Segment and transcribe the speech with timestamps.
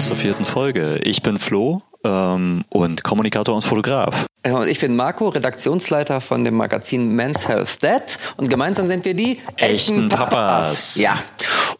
[0.00, 1.00] zur vierten Folge.
[1.02, 4.26] Ich bin Flo ähm, und Kommunikator und Fotograf.
[4.44, 8.18] Und ich bin Marco, Redaktionsleiter von dem Magazin Men's Health Dad.
[8.36, 10.28] Und gemeinsam sind wir die echten Papas.
[10.30, 10.96] Papas.
[10.96, 11.18] Ja.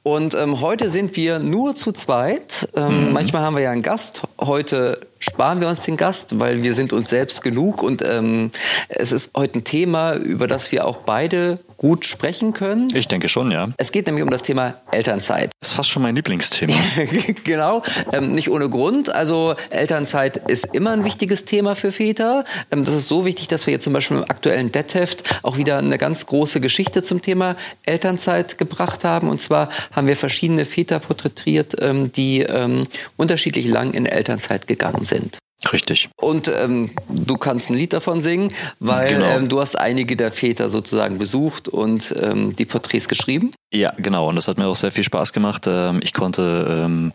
[0.02, 2.68] Und ähm, heute sind wir nur zu zweit.
[2.74, 3.12] Ähm, mhm.
[3.12, 4.22] Manchmal haben wir ja einen Gast.
[4.40, 7.82] Heute sparen wir uns den Gast, weil wir sind uns selbst genug.
[7.82, 8.50] Und ähm,
[8.88, 12.88] es ist heute ein Thema, über das wir auch beide gut sprechen können.
[12.92, 13.68] Ich denke schon, ja.
[13.76, 15.50] Es geht nämlich um das Thema Elternzeit.
[15.60, 16.74] Das ist fast schon mein Lieblingsthema.
[17.44, 17.82] genau,
[18.12, 19.14] ähm, nicht ohne Grund.
[19.14, 22.44] Also Elternzeit ist immer ein wichtiges Thema für Väter.
[22.70, 25.78] Ähm, das ist so wichtig, dass wir jetzt zum Beispiel im aktuellen Deadheft auch wieder
[25.78, 29.28] eine ganz große Geschichte zum Thema Elternzeit gebracht haben.
[29.28, 35.04] Und zwar haben wir verschiedene Väter porträtiert, ähm, die ähm, unterschiedlich lang in Elternzeit gegangen
[35.04, 35.38] sind.
[35.72, 36.08] Richtig.
[36.16, 39.26] Und ähm, du kannst ein Lied davon singen, weil genau.
[39.26, 43.50] ähm, du hast einige der Väter sozusagen besucht und ähm, die Porträts geschrieben.
[43.72, 44.28] Ja, genau.
[44.28, 45.66] Und das hat mir auch sehr viel Spaß gemacht.
[45.66, 47.12] Ähm, ich konnte ähm,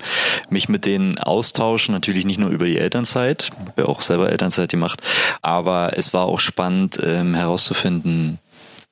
[0.50, 5.02] mich mit denen austauschen, natürlich nicht nur über die Elternzeit, wer auch selber Elternzeit gemacht,
[5.42, 8.40] aber es war auch spannend ähm, herauszufinden,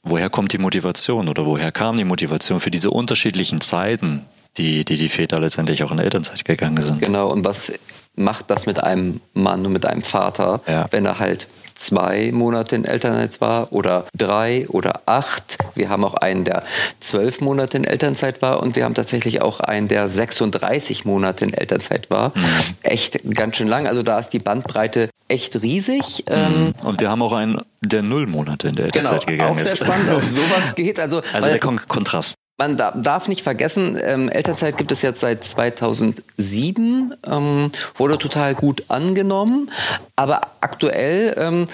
[0.01, 4.25] woher kommt die Motivation oder woher kam die Motivation für diese unterschiedlichen Zeiten,
[4.57, 7.01] die, die die Väter letztendlich auch in Elternzeit gegangen sind.
[7.01, 7.71] Genau, und was
[8.15, 10.87] macht das mit einem Mann und mit einem Vater, ja.
[10.91, 15.57] wenn er halt zwei Monate in Elternzeit war oder drei oder acht.
[15.73, 16.63] Wir haben auch einen, der
[16.99, 21.53] zwölf Monate in Elternzeit war und wir haben tatsächlich auch einen, der 36 Monate in
[21.53, 22.33] Elternzeit war.
[22.35, 22.43] Mhm.
[22.83, 23.87] Echt ganz schön lang.
[23.87, 26.25] Also da ist die Bandbreite echt riesig.
[26.29, 26.35] Mhm.
[26.35, 29.73] Ähm, und wir haben auch einen, der null Monate in der Elternzeit genau, gegangen ist.
[29.73, 30.99] Auch sehr spannend, auch sowas geht.
[30.99, 35.43] Also, also der Kon Kontrast man darf nicht vergessen, ähm, Elternzeit gibt es jetzt seit
[35.43, 39.71] 2007, ähm, wurde total gut angenommen,
[40.15, 41.65] aber aktuell ähm,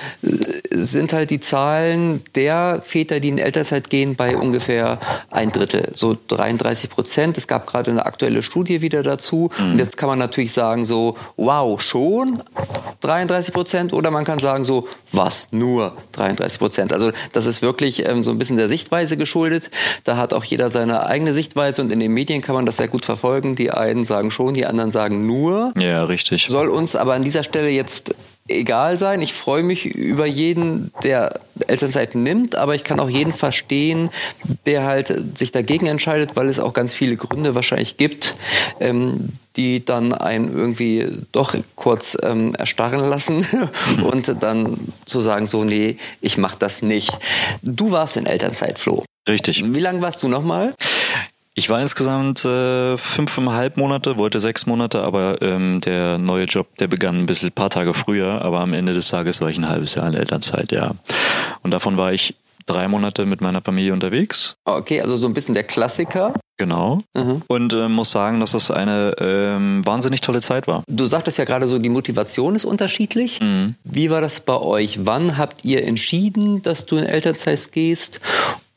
[0.72, 5.00] sind halt die Zahlen der Väter, die in Elternzeit gehen, bei ungefähr
[5.30, 7.38] ein Drittel, so 33 Prozent.
[7.38, 9.72] Es gab gerade eine aktuelle Studie wieder dazu mhm.
[9.72, 12.44] und jetzt kann man natürlich sagen so, wow, schon
[13.02, 16.94] 33 Prozent oder man kann sagen so, was, nur 33 Prozent.
[16.94, 19.70] Also das ist wirklich ähm, so ein bisschen der Sichtweise geschuldet.
[20.04, 22.88] Da hat auch jeder seine eigene Sichtweise und in den Medien kann man das sehr
[22.88, 23.56] gut verfolgen.
[23.56, 25.74] Die einen sagen schon, die anderen sagen nur.
[25.78, 26.48] Ja, richtig.
[26.50, 28.16] Soll uns aber an dieser Stelle jetzt
[28.48, 29.22] egal sein.
[29.22, 34.10] Ich freue mich über jeden, der Elternzeit nimmt, aber ich kann auch jeden verstehen,
[34.66, 38.36] der halt sich dagegen entscheidet, weil es auch ganz viele Gründe wahrscheinlich gibt,
[38.80, 43.46] ähm, die dann einen irgendwie doch kurz ähm, erstarren lassen
[44.12, 47.18] und dann zu sagen, so, nee, ich mach das nicht.
[47.62, 49.04] Du warst in Elternzeit, Flo.
[49.28, 49.64] Richtig.
[49.66, 50.74] Wie lange warst du nochmal?
[51.58, 56.86] Ich war insgesamt äh, fünfeinhalb Monate, wollte sechs Monate, aber ähm, der neue Job, der
[56.86, 59.68] begann ein bisschen ein paar Tage früher, aber am Ende des Tages war ich ein
[59.68, 60.92] halbes Jahr in Elternzeit, ja.
[61.64, 62.36] Und davon war ich
[62.68, 64.56] drei Monate mit meiner Familie unterwegs.
[64.66, 66.34] Okay, also so ein bisschen der Klassiker.
[66.58, 67.02] Genau.
[67.16, 67.42] Mhm.
[67.48, 70.84] Und äh, muss sagen, dass das eine ähm, wahnsinnig tolle Zeit war.
[70.88, 73.40] Du sagtest ja gerade so, die Motivation ist unterschiedlich.
[73.42, 73.74] Mhm.
[73.84, 75.08] Wie war das bei euch?
[75.08, 78.22] Wann habt ihr entschieden, dass du in Elternzeit gehst?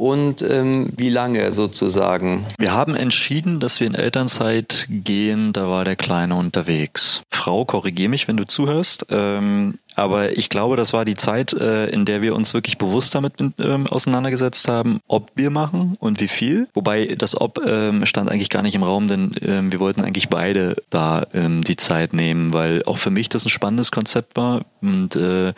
[0.01, 2.47] Und ähm, wie lange sozusagen?
[2.59, 7.21] Wir haben entschieden, dass wir in Elternzeit gehen, da war der Kleine unterwegs.
[7.31, 9.05] Frau, korrigier mich, wenn du zuhörst.
[9.11, 13.15] Ähm, aber ich glaube, das war die Zeit, äh, in der wir uns wirklich bewusst
[13.15, 16.69] damit ähm, auseinandergesetzt haben, ob wir machen und wie viel.
[16.75, 20.29] Wobei das Ob ähm, stand eigentlich gar nicht im Raum, denn ähm, wir wollten eigentlich
[20.29, 24.63] beide da ähm, die Zeit nehmen, weil auch für mich das ein spannendes Konzept war
[24.81, 25.49] und äh,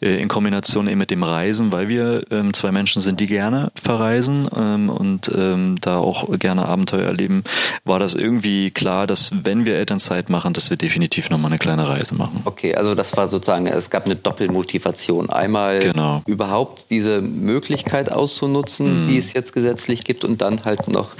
[0.00, 3.72] äh in Kombination eben mit dem Reisen, weil wir ähm, zwei Menschen sind, die gerne
[3.88, 7.42] verreisen ähm, und ähm, da auch gerne Abenteuer erleben,
[7.84, 11.88] war das irgendwie klar, dass wenn wir Elternzeit machen, dass wir definitiv nochmal eine kleine
[11.88, 12.42] Reise machen.
[12.44, 15.30] Okay, also das war sozusagen, es gab eine Doppelmotivation.
[15.30, 16.20] Einmal genau.
[16.26, 19.06] überhaupt diese Möglichkeit auszunutzen, mhm.
[19.06, 21.12] die es jetzt gesetzlich gibt und dann halt noch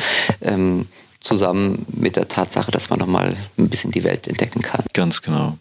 [0.42, 0.88] ähm,
[1.20, 4.84] zusammen mit der Tatsache, dass man nochmal ein bisschen die Welt entdecken kann.
[4.92, 5.56] Ganz genau.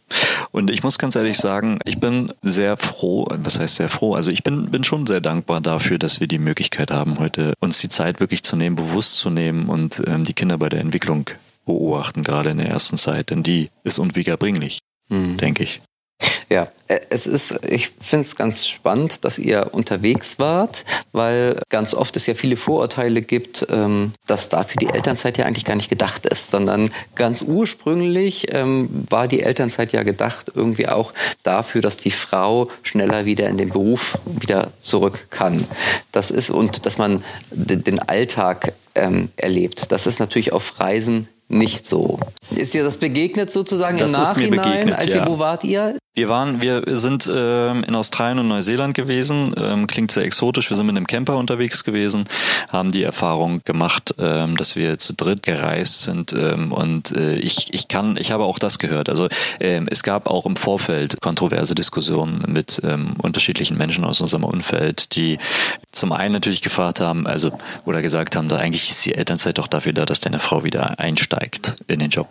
[0.52, 4.16] Und ich muss ganz ehrlich sagen, ich bin sehr froh, was heißt sehr froh?
[4.16, 7.80] Also ich bin, bin schon sehr dankbar dafür, dass wir die Möglichkeit haben, heute uns
[7.80, 11.30] die Zeit wirklich zu nehmen, bewusst zu nehmen und ähm, die Kinder bei der Entwicklung
[11.66, 14.80] beobachten, gerade in der ersten Zeit, denn die ist unwiederbringlich,
[15.10, 15.38] mhm.
[15.38, 15.82] denke ich.
[16.50, 22.16] Ja, es ist, ich finde es ganz spannend, dass ihr unterwegs wart, weil ganz oft
[22.16, 26.26] es ja viele Vorurteile gibt, ähm, dass dafür die Elternzeit ja eigentlich gar nicht gedacht
[26.26, 31.14] ist, sondern ganz ursprünglich ähm, war die Elternzeit ja gedacht irgendwie auch
[31.44, 35.66] dafür, dass die Frau schneller wieder in den Beruf wieder zurück kann.
[36.12, 39.92] Das ist und dass man den Alltag ähm, erlebt.
[39.92, 42.20] Das ist natürlich auf Reisen nicht so.
[42.56, 44.44] Ist dir das begegnet sozusagen das im Nachhinein?
[44.44, 45.22] Ist mir begegnet, als ja.
[45.22, 45.98] ihr, wo wart ihr?
[46.18, 49.54] Wir waren, wir sind ähm, in Australien und Neuseeland gewesen.
[49.56, 50.68] Ähm, klingt sehr exotisch.
[50.72, 52.26] Wir sind mit einem Camper unterwegs gewesen,
[52.70, 56.34] haben die Erfahrung gemacht, ähm, dass wir zu dritt gereist sind.
[56.34, 59.10] Ähm, und äh, ich, ich kann, ich habe auch das gehört.
[59.10, 59.28] Also
[59.60, 65.16] ähm, es gab auch im Vorfeld kontroverse Diskussionen mit ähm, unterschiedlichen Menschen aus unserem Umfeld,
[65.16, 65.38] die
[65.92, 67.52] zum einen natürlich gefragt haben, also
[67.86, 71.00] oder gesagt haben, da eigentlich ist die Elternzeit doch dafür da, dass deine Frau wieder
[71.00, 71.37] einsteigt
[71.88, 72.30] in den Job.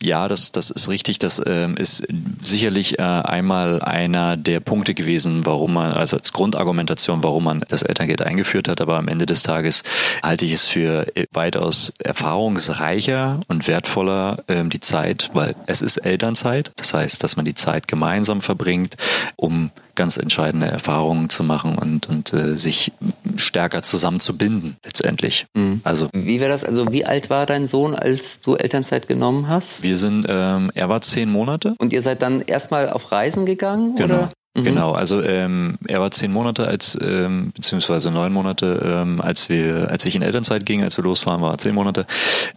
[0.00, 1.18] Ja, das, das ist richtig.
[1.18, 2.06] Das ähm, ist
[2.42, 7.82] sicherlich äh, einmal einer der Punkte gewesen, warum man, also als Grundargumentation, warum man das
[7.82, 8.80] Elterngeld eingeführt hat.
[8.80, 9.82] Aber am Ende des Tages
[10.22, 16.72] halte ich es für weitaus erfahrungsreicher und wertvoller ähm, die Zeit, weil es ist Elternzeit.
[16.76, 18.96] Das heißt, dass man die Zeit gemeinsam verbringt,
[19.36, 22.92] um ganz entscheidende Erfahrungen zu machen und, und äh, sich
[23.36, 25.46] stärker zusammenzubinden letztendlich.
[25.54, 25.80] Mhm.
[25.84, 26.64] Also wie wäre das?
[26.64, 29.82] Also wie alt war dein Sohn, als du Elternzeit genommen hast?
[29.82, 31.74] Wir sind, ähm, er war zehn Monate.
[31.78, 33.96] Und ihr seid dann erstmal auf Reisen gegangen?
[33.96, 34.14] Genau.
[34.14, 34.28] Oder?
[34.56, 34.64] Mhm.
[34.64, 39.90] Genau, also ähm, er war zehn Monate als ähm, beziehungsweise neun Monate, ähm, als wir,
[39.90, 42.06] als ich in Elternzeit ging, als wir losfahren, war er zehn Monate.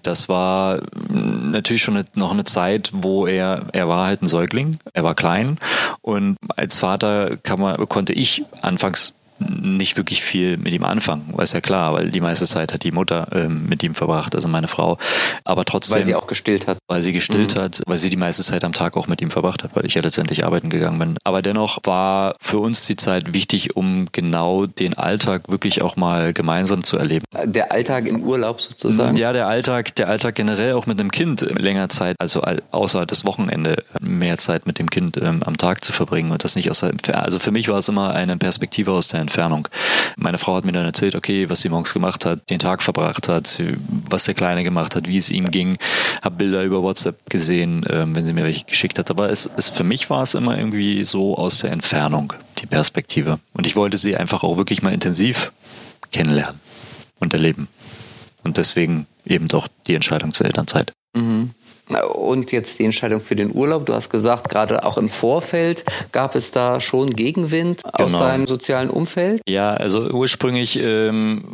[0.01, 4.27] Das war mm, natürlich schon eine, noch eine Zeit, wo er, er war halt ein
[4.27, 5.57] Säugling, er war klein
[6.01, 11.53] und als Vater kann man, konnte ich anfangs nicht wirklich viel mit ihm anfangen, ist
[11.53, 14.67] ja klar, weil die meiste Zeit hat die Mutter ähm, mit ihm verbracht, also meine
[14.67, 14.97] Frau.
[15.43, 15.97] Aber trotzdem.
[15.97, 16.77] Weil sie auch gestillt hat.
[16.87, 17.61] Weil sie gestillt mhm.
[17.61, 19.93] hat, weil sie die meiste Zeit am Tag auch mit ihm verbracht hat, weil ich
[19.93, 21.17] ja letztendlich arbeiten gegangen bin.
[21.23, 26.33] Aber dennoch war für uns die Zeit wichtig, um genau den Alltag wirklich auch mal
[26.33, 27.25] gemeinsam zu erleben.
[27.45, 29.15] Der Alltag im Urlaub sozusagen?
[29.17, 32.41] Ja, der Alltag, der Alltag generell auch mit einem Kind länger Zeit, also
[32.71, 36.55] außer das Wochenende mehr Zeit mit dem Kind ähm, am Tag zu verbringen und das
[36.55, 39.67] nicht aus der, also für mich war es immer eine Perspektive aus der Entfernung.
[40.17, 43.29] Meine Frau hat mir dann erzählt, okay, was sie morgens gemacht hat, den Tag verbracht
[43.29, 43.61] hat,
[44.09, 45.77] was der Kleine gemacht hat, wie es ihm ging.
[46.23, 49.11] Habe Bilder über WhatsApp gesehen, ähm, wenn sie mir welche geschickt hat.
[49.11, 53.39] Aber es, es für mich war es immer irgendwie so aus der Entfernung die Perspektive.
[53.53, 55.51] Und ich wollte sie einfach auch wirklich mal intensiv
[56.11, 56.59] kennenlernen
[57.19, 57.67] und erleben.
[58.43, 60.91] Und deswegen eben doch die Entscheidung zur Elternzeit.
[61.15, 61.51] Mhm.
[62.13, 63.85] Und jetzt die Entscheidung für den Urlaub.
[63.85, 68.05] Du hast gesagt, gerade auch im Vorfeld gab es da schon Gegenwind genau.
[68.05, 69.41] aus deinem sozialen Umfeld?
[69.47, 71.45] Ja, also ursprünglich ähm,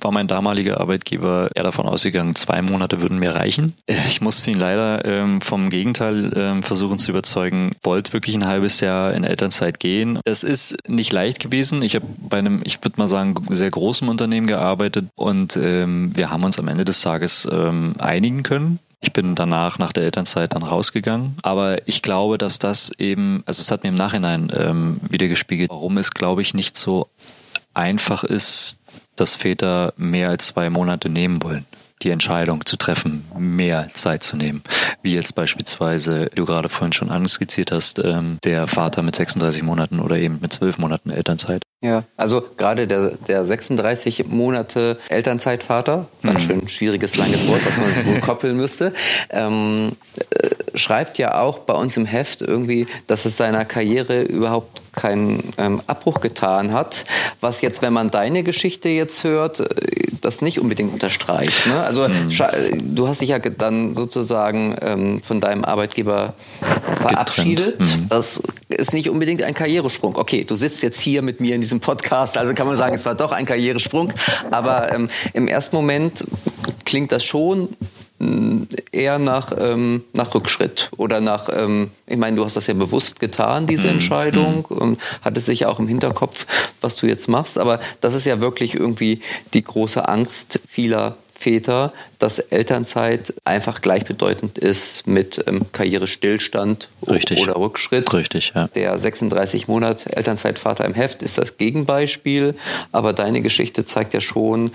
[0.00, 3.74] war mein damaliger Arbeitgeber eher davon ausgegangen, zwei Monate würden mir reichen.
[3.86, 8.80] Ich musste ihn leider ähm, vom Gegenteil ähm, versuchen zu überzeugen, wollte wirklich ein halbes
[8.80, 10.20] Jahr in Elternzeit gehen.
[10.24, 11.82] Es ist nicht leicht gewesen.
[11.82, 16.30] Ich habe bei einem, ich würde mal sagen, sehr großen Unternehmen gearbeitet und ähm, wir
[16.30, 18.78] haben uns am Ende des Tages ähm, einigen können.
[19.04, 21.36] Ich bin danach nach der Elternzeit dann rausgegangen.
[21.42, 25.68] Aber ich glaube, dass das eben, also es hat mir im Nachhinein ähm, wieder gespiegelt,
[25.68, 27.08] warum es, glaube ich, nicht so
[27.74, 28.78] einfach ist,
[29.14, 31.66] dass Väter mehr als zwei Monate nehmen wollen
[32.02, 34.62] die Entscheidung zu treffen, mehr Zeit zu nehmen.
[35.02, 40.00] Wie jetzt beispielsweise, du gerade vorhin schon anskizziert hast, ähm, der Vater mit 36 Monaten
[40.00, 41.62] oder eben mit 12 Monaten Elternzeit.
[41.84, 46.38] Ja, also gerade der, der 36 Monate Elternzeitvater, mhm.
[46.38, 48.94] schön schwieriges, langes Wort, was man koppeln müsste,
[49.28, 54.80] ähm, äh, schreibt ja auch bei uns im Heft irgendwie, dass es seiner Karriere überhaupt
[54.94, 57.04] keinen ähm, Abbruch getan hat,
[57.42, 59.66] was jetzt, wenn man deine Geschichte jetzt hört, äh,
[60.22, 61.66] das nicht unbedingt unterstreicht.
[61.66, 61.82] Ne?
[61.82, 62.94] Also mhm.
[62.94, 66.32] du hast dich ja dann sozusagen ähm, von deinem Arbeitgeber
[66.96, 67.78] verabschiedet.
[67.78, 68.08] Mhm.
[68.08, 70.16] Das ist nicht unbedingt ein Karrieresprung.
[70.16, 73.04] Okay, du sitzt jetzt hier mit mir in diesem Podcast, also kann man sagen, es
[73.04, 74.12] war doch ein Karrieresprung.
[74.50, 76.24] Aber ähm, im ersten Moment
[76.84, 77.68] klingt das schon
[78.92, 83.18] eher nach, ähm, nach Rückschritt oder nach, ähm, ich meine, du hast das ja bewusst
[83.20, 83.94] getan, diese mhm.
[83.94, 84.78] Entscheidung, mhm.
[84.78, 86.46] und hattest sicher auch im Hinterkopf,
[86.80, 89.20] was du jetzt machst, aber das ist ja wirklich irgendwie
[89.52, 91.92] die große Angst vieler Väter,
[92.24, 97.42] dass Elternzeit einfach gleichbedeutend ist mit ähm, Karrierestillstand Richtig.
[97.42, 98.14] oder Rückschritt.
[98.14, 98.66] Richtig, ja.
[98.68, 102.54] Der 36 Monat Elternzeitvater im Heft ist das Gegenbeispiel,
[102.92, 104.70] aber deine Geschichte zeigt ja schon,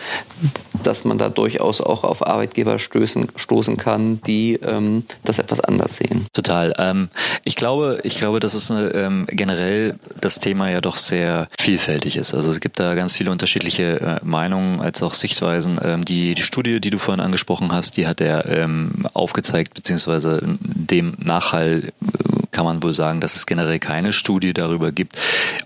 [0.84, 5.98] dass man da durchaus auch auf Arbeitgeber stößen, stoßen kann, die ähm, das etwas anders
[5.98, 6.28] sehen.
[6.34, 6.76] Total.
[6.78, 7.10] Ähm,
[7.46, 12.16] ich glaube, ich glaube, dass es eine, ähm, generell das Thema ja doch sehr vielfältig
[12.16, 12.36] ist.
[12.36, 15.80] Also es gibt da ganz viele unterschiedliche äh, Meinungen als auch Sichtweisen.
[15.84, 20.42] Ähm, die, die Studie, die du vorhin angesprochen hast, die hat er ähm, aufgezeigt, beziehungsweise
[20.60, 21.92] dem Nachhall äh,
[22.52, 25.18] kann man wohl sagen, dass es generell keine Studie darüber gibt,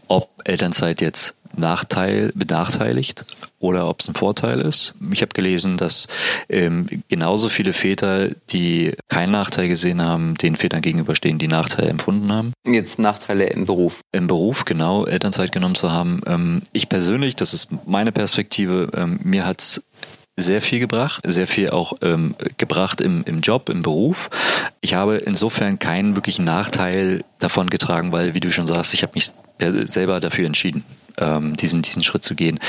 [0.07, 3.25] ob Elternzeit jetzt Nachteil, benachteiligt
[3.59, 4.95] oder ob es ein Vorteil ist.
[5.11, 6.07] Ich habe gelesen, dass
[6.49, 12.31] ähm, genauso viele Väter, die keinen Nachteil gesehen haben, den Vätern gegenüberstehen, die Nachteile empfunden
[12.31, 12.53] haben.
[12.65, 14.01] Jetzt Nachteile im Beruf.
[14.11, 16.21] Im Beruf, genau, Elternzeit genommen zu haben.
[16.25, 19.83] Ähm, ich persönlich, das ist meine Perspektive, ähm, mir hat's
[20.35, 24.29] sehr viel gebracht, sehr viel auch ähm, gebracht im, im Job, im Beruf.
[24.81, 29.13] Ich habe insofern keinen wirklichen Nachteil davon getragen, weil, wie du schon sagst, ich habe
[29.15, 29.31] mich
[29.85, 30.83] selber dafür entschieden,
[31.17, 32.59] ähm, diesen, diesen Schritt zu gehen.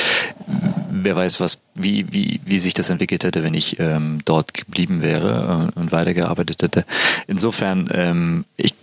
[0.91, 5.01] Wer weiß, was, wie, wie, wie sich das entwickelt hätte, wenn ich ähm, dort geblieben
[5.01, 6.85] wäre äh, und weitergearbeitet hätte.
[7.27, 8.75] Insofern, ähm, ich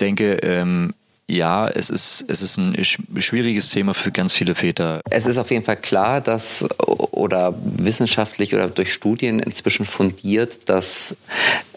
[0.00, 0.92] denke, ähm,
[1.28, 5.00] ja, es ist, es ist ein schwieriges Thema für ganz viele Väter.
[5.10, 11.16] Es ist auf jeden Fall klar, dass oder wissenschaftlich oder durch Studien inzwischen fundiert, dass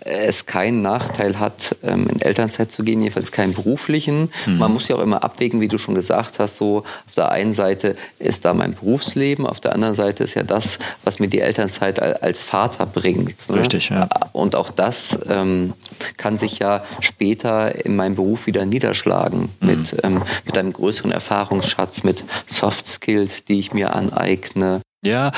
[0.01, 4.31] es keinen Nachteil hat, ähm, in Elternzeit zu gehen, jedenfalls keinen beruflichen.
[4.45, 4.57] Mhm.
[4.57, 7.53] Man muss ja auch immer abwägen, wie du schon gesagt hast, so auf der einen
[7.53, 11.39] Seite ist da mein Berufsleben, auf der anderen Seite ist ja das, was mir die
[11.39, 13.49] Elternzeit als Vater bringt.
[13.49, 13.61] Ne?
[13.61, 14.07] Richtig, ja.
[14.31, 15.73] Und auch das ähm,
[16.17, 19.49] kann sich ja später in meinem Beruf wieder niederschlagen mhm.
[19.67, 25.31] mit, ähm, mit einem größeren Erfahrungsschatz, mit Soft Skills, die ich mir aneigne, ja,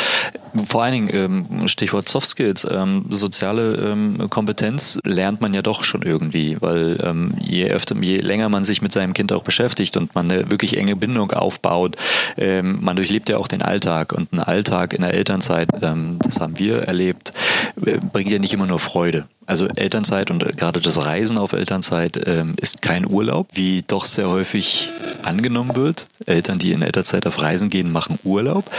[0.67, 5.83] vor allen Dingen ähm, Stichwort Soft Skills, ähm, soziale ähm, Kompetenz lernt man ja doch
[5.83, 6.97] schon irgendwie, weil
[7.39, 10.77] je öfter, je länger man sich mit seinem Kind auch beschäftigt und man eine wirklich
[10.77, 11.95] enge Bindung aufbaut,
[12.37, 16.83] man durchlebt ja auch den Alltag und ein Alltag in der Elternzeit, das haben wir
[16.83, 17.33] erlebt,
[17.85, 19.27] äh, bringt ja nicht immer nur Freude.
[19.51, 24.29] Also Elternzeit und gerade das Reisen auf Elternzeit ähm, ist kein Urlaub, wie doch sehr
[24.29, 24.87] häufig
[25.23, 26.07] angenommen wird.
[26.25, 28.71] Eltern, die in Elternzeit auf Reisen gehen, machen Urlaub.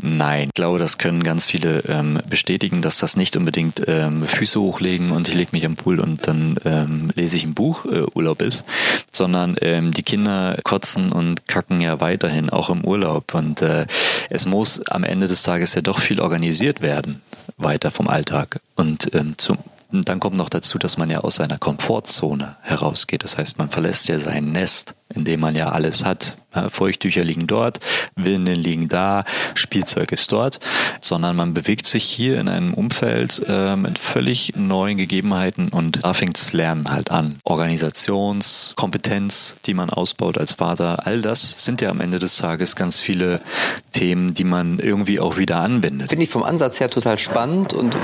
[0.00, 4.60] Nein, ich glaube, das können ganz viele ähm, bestätigen, dass das nicht unbedingt ähm, Füße
[4.60, 8.02] hochlegen und ich lege mich am Pool und dann ähm, lese ich ein Buch äh,
[8.14, 8.64] Urlaub ist,
[9.10, 13.88] sondern ähm, die Kinder kotzen und kacken ja weiterhin auch im Urlaub und äh,
[14.30, 17.22] es muss am Ende des Tages ja doch viel organisiert werden
[17.58, 19.58] weiter vom Alltag und ähm, zum
[19.92, 23.22] und dann kommt noch dazu, dass man ja aus seiner Komfortzone herausgeht.
[23.22, 26.36] Das heißt, man verlässt ja sein Nest, in dem man ja alles hat.
[26.70, 27.80] Feuchttücher liegen dort,
[28.14, 30.58] Windeln liegen da, Spielzeug ist dort,
[31.00, 36.14] sondern man bewegt sich hier in einem Umfeld äh, mit völlig neuen Gegebenheiten und da
[36.14, 37.36] fängt das Lernen halt an.
[37.44, 43.00] Organisationskompetenz, die man ausbaut als Vater, all das sind ja am Ende des Tages ganz
[43.00, 43.42] viele
[43.92, 46.08] Themen, die man irgendwie auch wieder anwendet.
[46.08, 47.94] Finde ich vom Ansatz her total spannend und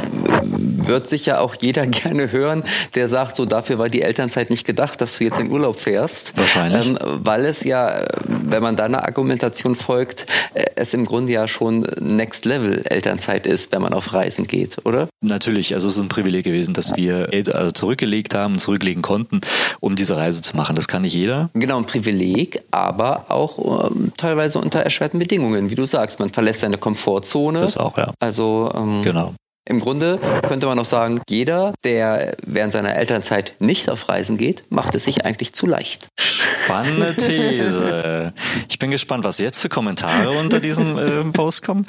[0.87, 5.01] wird sicher auch jeder gerne hören, der sagt, so dafür war die Elternzeit nicht gedacht,
[5.01, 6.37] dass du jetzt in Urlaub fährst.
[6.37, 6.87] Wahrscheinlich.
[6.87, 11.87] Ähm, weil es ja, wenn man deiner Argumentation folgt, äh, es im Grunde ja schon
[12.01, 15.09] Next Level Elternzeit ist, wenn man auf Reisen geht, oder?
[15.21, 19.41] Natürlich, also es ist ein Privileg gewesen, dass wir also zurückgelegt haben, zurücklegen konnten,
[19.81, 20.77] um diese Reise zu machen.
[20.77, 21.51] Das kann nicht jeder.
[21.55, 26.19] Genau, ein Privileg, aber auch ähm, teilweise unter erschwerten Bedingungen, wie du sagst.
[26.19, 27.61] Man verlässt seine Komfortzone.
[27.61, 28.13] Das auch, ja.
[28.21, 29.35] Also ähm, genau.
[29.65, 34.65] Im Grunde könnte man auch sagen, jeder, der während seiner Elternzeit nicht auf Reisen geht,
[34.71, 36.09] macht es sich eigentlich zu leicht.
[36.19, 38.33] Spannende These.
[38.69, 41.87] Ich bin gespannt, was jetzt für Kommentare unter diesem äh, Post kommen.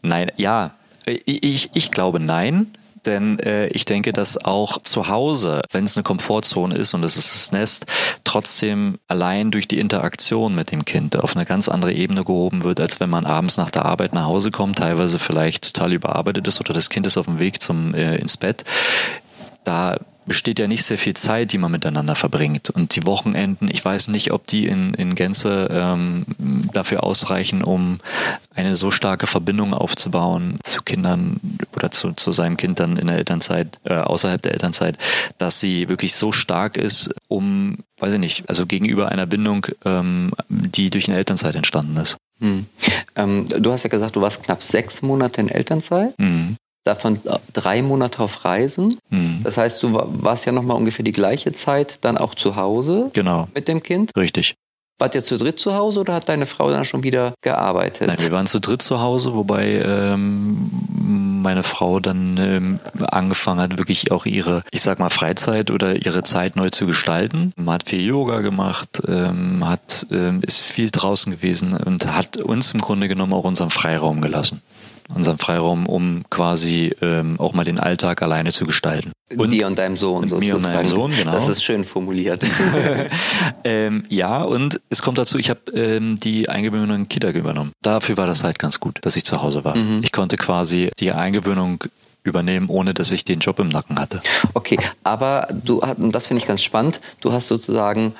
[0.00, 2.74] Nein, ja, ich, ich glaube nein.
[3.06, 7.16] Denn äh, ich denke, dass auch zu Hause, wenn es eine Komfortzone ist und es
[7.16, 7.86] ist das Nest,
[8.24, 12.80] trotzdem allein durch die Interaktion mit dem Kind auf eine ganz andere Ebene gehoben wird,
[12.80, 16.60] als wenn man abends nach der Arbeit nach Hause kommt, teilweise vielleicht total überarbeitet ist
[16.60, 18.64] oder das Kind ist auf dem Weg zum äh, ins Bett.
[19.64, 22.70] Da besteht ja nicht sehr viel Zeit, die man miteinander verbringt.
[22.70, 26.24] Und die Wochenenden, ich weiß nicht, ob die in, in Gänze ähm,
[26.72, 27.98] dafür ausreichen, um
[28.54, 31.40] eine so starke Verbindung aufzubauen zu Kindern
[31.74, 34.98] oder zu, zu seinem Kind dann in der Elternzeit, äh, außerhalb der Elternzeit,
[35.38, 40.32] dass sie wirklich so stark ist, um, weiß ich nicht, also gegenüber einer Bindung, ähm,
[40.48, 42.16] die durch eine Elternzeit entstanden ist.
[42.40, 42.66] Hm.
[43.16, 46.18] Ähm, du hast ja gesagt, du warst knapp sechs Monate in Elternzeit.
[46.18, 47.20] Mhm davon
[47.52, 48.98] drei Monate auf Reisen.
[49.10, 49.40] Mhm.
[49.42, 53.48] Das heißt, du warst ja nochmal ungefähr die gleiche Zeit dann auch zu Hause genau.
[53.54, 54.10] mit dem Kind.
[54.16, 54.54] Richtig.
[54.96, 58.06] Wart ihr zu dritt zu Hause oder hat deine Frau dann schon wieder gearbeitet?
[58.06, 60.70] Nein, wir waren zu dritt zu Hause, wobei ähm,
[61.42, 66.22] meine Frau dann ähm, angefangen hat, wirklich auch ihre, ich sag mal, Freizeit oder ihre
[66.22, 67.52] Zeit neu zu gestalten.
[67.56, 72.72] Man hat viel Yoga gemacht, ähm, hat, ähm, ist viel draußen gewesen und hat uns
[72.72, 74.62] im Grunde genommen auch unseren Freiraum gelassen
[75.14, 79.12] unseren Freiraum, um quasi ähm, auch mal den Alltag alleine zu gestalten.
[79.36, 80.46] Und dir und deinem Sohn sozusagen.
[80.46, 81.32] Mir und meinem Sohn, genau.
[81.32, 82.44] Das ist schön formuliert.
[83.64, 87.72] ähm, ja, und es kommt dazu, ich habe ähm, die Eingewöhnung in Kita übernommen.
[87.82, 89.76] Dafür war das halt ganz gut, dass ich zu Hause war.
[89.76, 90.00] Mhm.
[90.02, 91.84] Ich konnte quasi die Eingewöhnung
[92.24, 94.20] übernehmen, ohne dass ich den Job im Nacken hatte.
[94.54, 98.14] Okay, aber du, und das finde ich ganz spannend, du hast sozusagen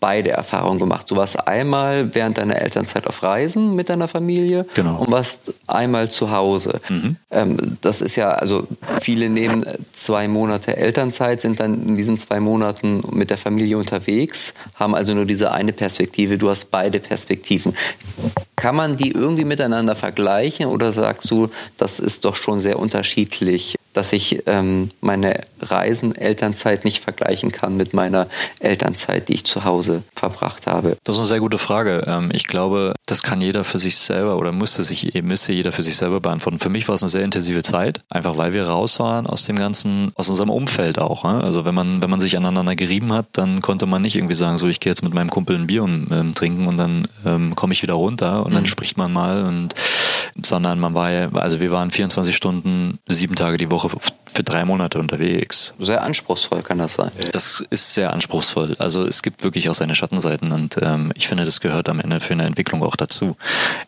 [0.00, 1.10] beide Erfahrungen gemacht.
[1.10, 4.98] Du warst einmal während deiner Elternzeit auf Reisen mit deiner Familie genau.
[4.98, 6.80] und warst einmal zu Hause.
[6.88, 7.16] Mhm.
[7.30, 8.66] Ähm, das ist ja, also
[9.00, 14.54] viele nehmen zwei Monate Elternzeit, sind dann in diesen zwei Monaten mit der Familie unterwegs,
[14.74, 16.38] haben also nur diese eine Perspektive.
[16.38, 17.74] Du hast beide Perspektiven.
[18.56, 23.76] Kann man die irgendwie miteinander vergleichen oder sagst du, das ist doch schon sehr unterschiedlich?
[23.92, 29.64] Dass ich ähm, meine Reisen, Elternzeit nicht vergleichen kann mit meiner Elternzeit, die ich zu
[29.64, 30.96] Hause verbracht habe?
[31.04, 32.04] Das ist eine sehr gute Frage.
[32.06, 35.82] Ähm, ich glaube, das kann jeder für sich selber oder müsste sich müsste jeder für
[35.82, 36.58] sich selber beantworten.
[36.58, 39.56] Für mich war es eine sehr intensive Zeit, einfach weil wir raus waren aus dem
[39.56, 41.24] ganzen, aus unserem Umfeld auch.
[41.24, 41.42] Ne?
[41.42, 44.58] Also wenn man wenn man sich aneinander gerieben hat, dann konnte man nicht irgendwie sagen,
[44.58, 47.54] so ich gehe jetzt mit meinem Kumpel ein Bier und, ähm, trinken und dann ähm,
[47.54, 48.56] komme ich wieder runter und mhm.
[48.56, 49.74] dann spricht man mal und
[50.40, 54.64] sondern man war ja, also wir waren 24 Stunden, sieben Tage die Woche für drei
[54.64, 55.74] Monate unterwegs.
[55.78, 57.10] Sehr anspruchsvoll kann das sein.
[57.32, 58.76] Das ist sehr anspruchsvoll.
[58.78, 62.20] Also es gibt wirklich auch seine Schattenseiten und ähm, ich finde, das gehört am Ende
[62.20, 63.36] für eine Entwicklung auch dazu.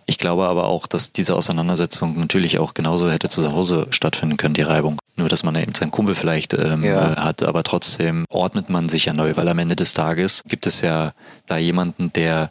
[0.07, 4.55] Ich glaube aber auch, dass diese Auseinandersetzung natürlich auch genauso hätte zu Hause stattfinden können,
[4.55, 4.99] die Reibung.
[5.17, 7.17] Nur, dass man eben seinen Kumpel vielleicht ähm, ja.
[7.17, 10.81] Hat, aber trotzdem ordnet man sich ja neu, weil am Ende des Tages gibt es
[10.81, 11.13] ja
[11.47, 12.51] da jemanden, der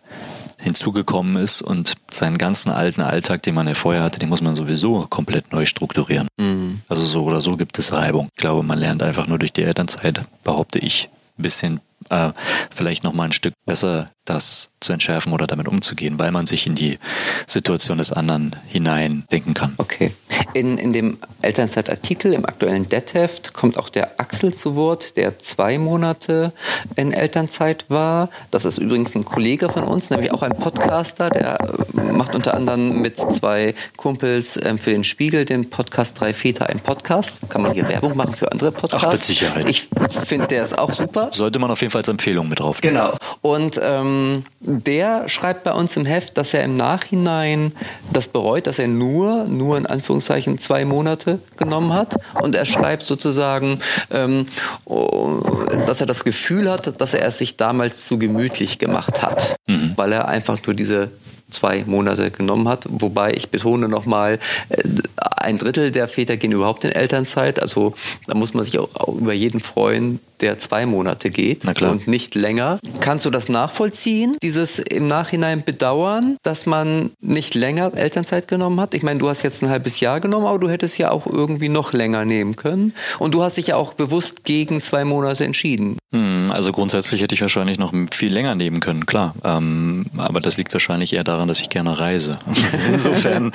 [0.59, 4.55] hinzugekommen ist und seinen ganzen alten Alltag, den man ja vorher hatte, den muss man
[4.55, 6.27] sowieso komplett neu strukturieren.
[6.37, 6.81] Mhm.
[6.87, 8.29] Also so oder so gibt es Reibung.
[8.35, 12.31] Ich glaube, man lernt einfach nur durch die Elternzeit, behaupte ich, ein bisschen äh,
[12.73, 16.67] vielleicht noch mal ein Stück besser das zu entschärfen oder damit umzugehen, weil man sich
[16.67, 16.99] in die
[17.47, 19.73] Situation des anderen hinein denken kann.
[19.77, 20.11] Okay.
[20.53, 25.77] In, in dem Elternzeitartikel im aktuellen DET-Heft kommt auch der Axel zu Wort, der zwei
[25.77, 26.53] Monate
[26.95, 28.29] in Elternzeit war.
[28.51, 31.57] Das ist übrigens ein Kollege von uns, nämlich auch ein Podcaster, der
[31.93, 36.79] macht unter anderem mit zwei Kumpels ähm, für den Spiegel den Podcast Drei Väter ein
[36.79, 37.39] Podcast.
[37.49, 39.05] Kann man hier Werbung machen für andere Podcasts?
[39.07, 39.69] Ach, mit Sicherheit.
[39.69, 39.87] Ich
[40.25, 41.29] finde, der ist auch super.
[41.31, 42.81] Sollte man auf jeden Fall als Empfehlung mit drauf.
[42.81, 43.17] Genau.
[43.41, 47.73] Und ähm, ähm, der schreibt bei uns im Heft, dass er im Nachhinein
[48.11, 52.15] das bereut, dass er nur, nur in Anführungszeichen zwei Monate genommen hat.
[52.41, 53.79] Und er schreibt sozusagen,
[54.11, 54.47] ähm,
[54.85, 55.41] oh,
[55.85, 59.93] dass er das Gefühl hat, dass er es sich damals zu gemütlich gemacht hat, mhm.
[59.95, 61.11] weil er einfach nur diese
[61.49, 62.85] zwei Monate genommen hat.
[62.89, 64.39] Wobei ich betone nochmal,
[64.69, 64.83] äh,
[65.17, 67.61] ein Drittel der Väter gehen überhaupt in Elternzeit.
[67.61, 67.93] Also
[68.27, 72.35] da muss man sich auch, auch über jeden freuen, der zwei Monate geht und nicht
[72.35, 72.79] länger.
[72.99, 78.93] Kannst du das nachvollziehen, dieses im Nachhinein bedauern, dass man nicht länger Elternzeit genommen hat?
[78.93, 81.69] Ich meine, du hast jetzt ein halbes Jahr genommen, aber du hättest ja auch irgendwie
[81.69, 82.93] noch länger nehmen können.
[83.19, 85.97] Und du hast dich ja auch bewusst gegen zwei Monate entschieden.
[86.11, 89.33] Hm, also grundsätzlich hätte ich wahrscheinlich noch viel länger nehmen können, klar.
[89.43, 92.37] Ähm, aber das liegt wahrscheinlich eher daran, dass ich gerne reise.
[92.91, 93.51] Insofern,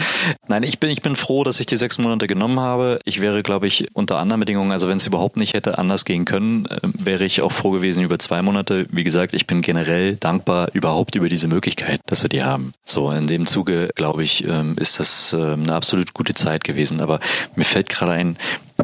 [0.48, 2.98] nein, ich bin, ich bin froh, dass ich die sechs Monate genommen habe.
[3.05, 6.24] Ich wäre, glaube ich, unter anderen Bedingungen, also wenn es überhaupt nicht hätte anders gehen
[6.24, 8.86] können, wäre ich auch froh gewesen über zwei Monate.
[8.90, 12.72] Wie gesagt, ich bin generell dankbar überhaupt über diese Möglichkeit, dass wir die haben.
[12.84, 17.00] So, in dem Zuge, glaube ich, ähm, ist das ähm, eine absolut gute Zeit gewesen.
[17.00, 17.20] Aber
[17.56, 18.36] mir fällt gerade ein,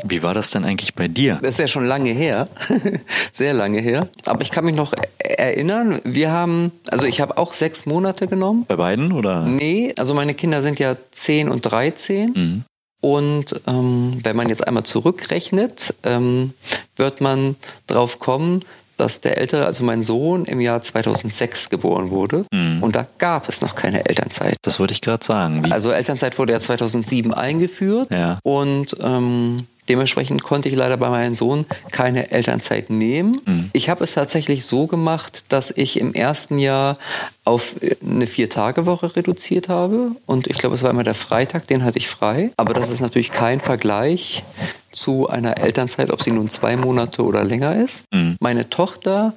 [0.02, 1.38] wie war das denn eigentlich bei dir?
[1.42, 2.48] Das ist ja schon lange her,
[3.33, 4.09] sehr lange her.
[4.26, 8.64] Aber ich kann mich noch erinnern, wir haben, also ich habe auch sechs Monate genommen.
[8.66, 9.42] Bei beiden oder?
[9.42, 12.33] Nee, also meine Kinder sind ja zehn und dreizehn.
[12.35, 12.64] Mhm.
[13.05, 16.55] Und ähm, wenn man jetzt einmal zurückrechnet, ähm,
[16.97, 18.64] wird man drauf kommen,
[18.97, 22.47] dass der Ältere, also mein Sohn, im Jahr 2006 geboren wurde.
[22.51, 22.83] Mhm.
[22.83, 24.57] Und da gab es noch keine Elternzeit.
[24.62, 25.67] Das wollte ich gerade sagen.
[25.67, 25.71] Wie?
[25.71, 28.11] Also Elternzeit wurde ja 2007 eingeführt.
[28.11, 28.38] Ja.
[28.43, 33.40] Und ähm, Dementsprechend konnte ich leider bei meinem Sohn keine Elternzeit nehmen.
[33.44, 33.70] Mhm.
[33.73, 36.99] Ich habe es tatsächlich so gemacht, dass ich im ersten Jahr
[37.44, 40.12] auf eine Vier-Tage-Woche reduziert habe.
[40.27, 42.51] Und ich glaube, es war immer der Freitag, den hatte ich frei.
[42.57, 44.42] Aber das ist natürlich kein Vergleich
[44.90, 48.05] zu einer Elternzeit, ob sie nun zwei Monate oder länger ist.
[48.12, 48.37] Mhm.
[48.40, 49.35] Meine Tochter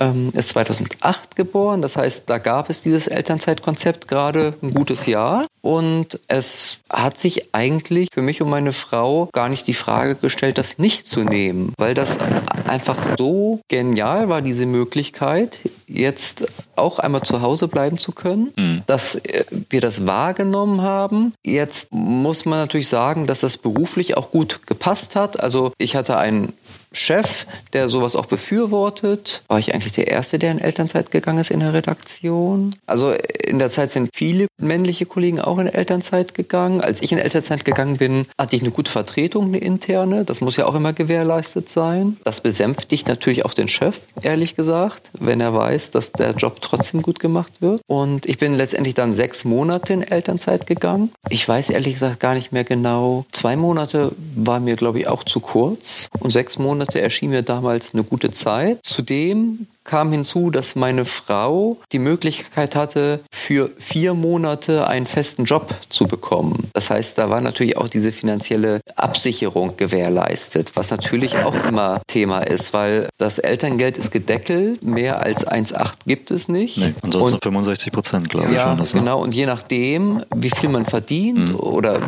[0.00, 1.82] ähm, ist 2008 geboren.
[1.82, 5.46] Das heißt, da gab es dieses Elternzeitkonzept gerade ein gutes Jahr.
[5.60, 10.58] Und es hat sich eigentlich für mich und meine Frau gar nicht die Frage gestellt,
[10.58, 12.18] das nicht zu nehmen, weil das
[12.66, 18.82] einfach so genial war, diese Möglichkeit, jetzt auch einmal zu Hause bleiben zu können, mhm.
[18.86, 21.32] dass äh, wir das wahrgenommen haben.
[21.44, 25.40] Jetzt muss man natürlich sagen, dass das beruflich auch gut gepasst hat.
[25.40, 26.52] Also ich hatte einen
[26.94, 29.42] Chef, der sowas auch befürwortet.
[29.48, 32.76] War ich eigentlich der Erste, der in Elternzeit gegangen ist in der Redaktion?
[32.86, 36.80] Also in der Zeit sind viele männliche Kollegen auch in Elternzeit gegangen.
[36.80, 40.24] Als ich in Elternzeit gegangen bin, hatte ich eine gute Vertretung, eine interne.
[40.24, 42.16] Das muss ja auch immer gewährleistet sein.
[42.24, 47.02] Das besänftigt natürlich auch den Chef, ehrlich gesagt, wenn er weiß, dass der Job trotzdem
[47.02, 47.80] gut gemacht wird.
[47.86, 51.12] Und ich bin letztendlich dann sechs Monate in Elternzeit gegangen.
[51.28, 53.26] Ich weiß ehrlich gesagt gar nicht mehr genau.
[53.32, 56.08] Zwei Monate war mir, glaube ich, auch zu kurz.
[56.20, 58.80] Und sechs Monate Monate erschien mir damals eine gute Zeit.
[58.82, 65.74] Zudem kam hinzu, dass meine Frau die Möglichkeit hatte, für vier Monate einen festen Job
[65.88, 66.70] zu bekommen.
[66.72, 72.40] Das heißt, da war natürlich auch diese finanzielle Absicherung gewährleistet, was natürlich auch immer Thema
[72.40, 76.78] ist, weil das Elterngeld ist gedeckelt, mehr als 1,8 gibt es nicht.
[76.78, 78.54] Nee, ansonsten und, 65 Prozent, glaube ich.
[78.54, 78.84] Ja, ne?
[78.90, 79.22] genau.
[79.22, 81.56] Und je nachdem, wie viel man verdient mhm.
[81.56, 82.00] oder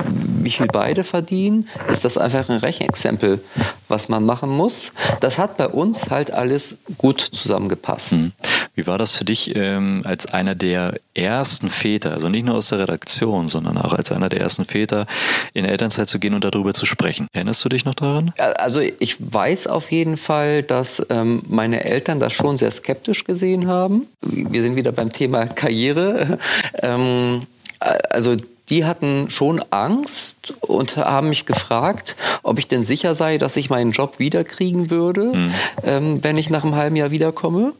[0.46, 3.42] wie viel beide verdienen, ist das einfach ein Rechenexempel,
[3.88, 4.92] was man machen muss.
[5.20, 8.12] Das hat bei uns halt alles gut zusammengepasst.
[8.12, 8.32] Mhm.
[8.76, 12.68] Wie war das für dich ähm, als einer der ersten Väter, also nicht nur aus
[12.68, 15.06] der Redaktion, sondern auch als einer der ersten Väter,
[15.52, 17.26] in Elternzeit zu gehen und darüber zu sprechen?
[17.32, 18.32] Erinnerst du dich noch daran?
[18.36, 23.66] Also ich weiß auf jeden Fall, dass ähm, meine Eltern das schon sehr skeptisch gesehen
[23.66, 24.06] haben.
[24.20, 26.38] Wir sind wieder beim Thema Karriere.
[26.82, 27.48] ähm,
[27.80, 28.36] also
[28.68, 33.70] die hatten schon Angst und haben mich gefragt, ob ich denn sicher sei, dass ich
[33.70, 35.54] meinen Job wiederkriegen würde, mhm.
[35.84, 37.74] ähm, wenn ich nach einem halben Jahr wiederkomme.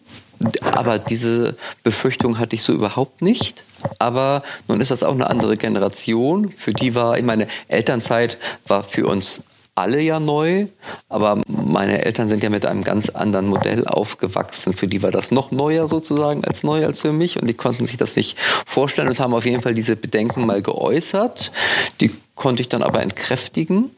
[0.61, 3.65] Aber diese Befürchtung hatte ich so überhaupt nicht.
[3.99, 6.53] Aber nun ist das auch eine andere Generation.
[6.55, 9.43] Für die war, ich meine, Elternzeit war für uns
[9.77, 10.67] alle ja neu,
[11.09, 14.73] aber meine Eltern sind ja mit einem ganz anderen Modell aufgewachsen.
[14.73, 17.87] Für die war das noch neuer sozusagen als neu als für mich und die konnten
[17.87, 18.37] sich das nicht
[18.67, 21.53] vorstellen und haben auf jeden Fall diese Bedenken mal geäußert.
[22.01, 23.91] Die konnte ich dann aber entkräftigen.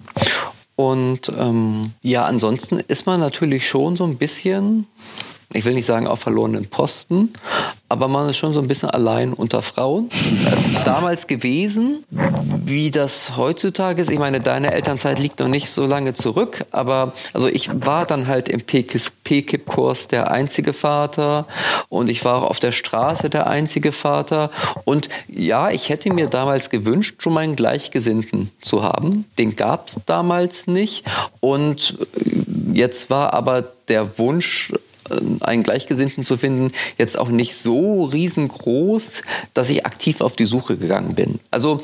[0.74, 4.86] Und ähm, ja, ansonsten ist man natürlich schon so ein bisschen
[5.54, 7.32] ich will nicht sagen auf verlorenen Posten,
[7.88, 10.10] aber man ist schon so ein bisschen allein unter Frauen.
[10.84, 12.04] Damals gewesen,
[12.64, 14.10] wie das heutzutage ist.
[14.10, 18.26] Ich meine, deine Elternzeit liegt noch nicht so lange zurück, aber also ich war dann
[18.26, 21.46] halt im PKIP-Kurs der einzige Vater
[21.88, 24.50] und ich war auch auf der Straße der einzige Vater.
[24.84, 29.24] Und ja, ich hätte mir damals gewünscht, schon mal einen Gleichgesinnten zu haben.
[29.38, 31.04] Den gab es damals nicht.
[31.40, 31.98] Und
[32.72, 34.72] jetzt war aber der Wunsch
[35.40, 39.22] einen Gleichgesinnten zu finden, jetzt auch nicht so riesengroß,
[39.54, 41.40] dass ich aktiv auf die Suche gegangen bin.
[41.50, 41.80] Also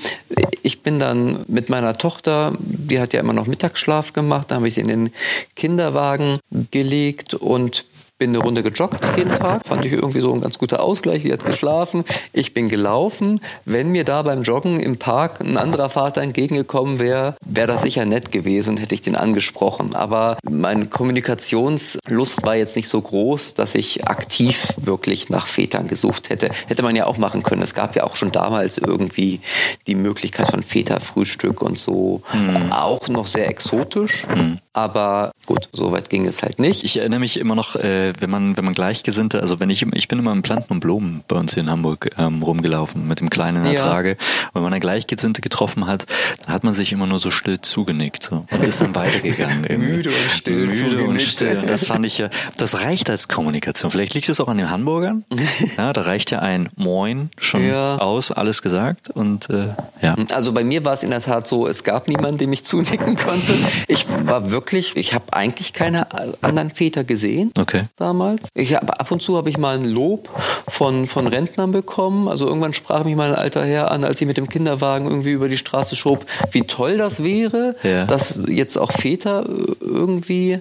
[0.63, 4.69] ich bin dann mit meiner Tochter, die hat ja immer noch Mittagsschlaf gemacht, da habe
[4.69, 5.11] ich sie in den
[5.57, 6.39] Kinderwagen
[6.71, 7.85] gelegt und
[8.19, 11.23] bin eine Runde gejoggt jeden Tag, fand ich irgendwie so ein ganz guter Ausgleich.
[11.23, 13.41] Sie hat geschlafen, ich bin gelaufen.
[13.65, 18.05] Wenn mir da beim Joggen im Park ein anderer Vater entgegengekommen wäre, wäre das sicher
[18.05, 19.95] nett gewesen und hätte ich den angesprochen.
[19.95, 26.31] Aber meine Kommunikationslust war jetzt nicht so groß, dass ich aktiv wirklich nach Vätern gesucht
[26.31, 26.51] hätte.
[26.67, 27.63] Hätte man ja auch machen können.
[27.63, 29.41] Es gab ja auch schon damals irgendwie
[29.87, 32.23] die Möglichkeit von Väterfrühstück und so.
[32.33, 32.73] Mhm.
[32.73, 34.25] Auch noch sehr exotisch.
[34.35, 34.59] Mhm.
[34.75, 36.83] Aber gut, so weit ging es halt nicht.
[36.83, 40.09] Ich erinnere mich immer noch, äh, wenn man, wenn man Gleichgesinnte, also wenn ich, ich
[40.09, 43.31] bin immer im Planten und Blumen bei uns hier in Hamburg ähm, rumgelaufen mit dem
[43.31, 44.09] kleinen Ertrage.
[44.09, 44.15] Ja.
[44.49, 46.07] Und wenn man eine Gleichgesinnte getroffen hat,
[46.45, 49.63] dann hat man sich immer nur so still zugenickt so, und ist dann weitergegangen.
[49.79, 50.67] Müde und still.
[50.67, 51.59] Müde und still.
[51.59, 53.93] Und das fand ich ja, das reicht als Kommunikation.
[53.93, 55.25] Vielleicht liegt es auch an den Hamburgern.
[55.77, 57.97] Ja, da reicht ja ein Moin schon ja.
[57.99, 59.11] aus, alles gesagt.
[59.11, 59.69] Und äh,
[60.03, 60.15] ja.
[60.33, 63.17] Also bei mir war es in der Tat so, es gab niemanden, dem ich zunicken
[63.17, 63.53] konnte.
[63.89, 66.07] Ich war wirklich, ich habe eigentlich keine
[66.43, 67.53] anderen Väter gesehen.
[67.59, 68.49] Okay damals.
[68.55, 70.29] Ich hab, ab und zu habe ich mal ein Lob
[70.69, 72.29] von, von Rentnern bekommen.
[72.29, 75.33] Also irgendwann sprach mich mal ein alter Herr an, als ich mit dem Kinderwagen irgendwie
[75.33, 78.05] über die Straße schob, wie toll das wäre, ja.
[78.05, 79.45] dass jetzt auch Väter
[79.81, 80.61] irgendwie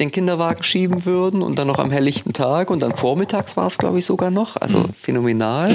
[0.00, 3.78] den Kinderwagen schieben würden und dann noch am helllichten Tag und dann vormittags war es,
[3.78, 4.56] glaube ich, sogar noch.
[4.56, 4.94] Also mhm.
[5.00, 5.70] phänomenal.